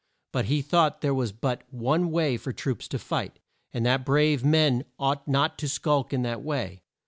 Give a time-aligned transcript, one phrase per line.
[0.31, 3.37] But he thought there was but one way for troops to fight,
[3.71, 6.81] and that brave men ought not to skulk in that way.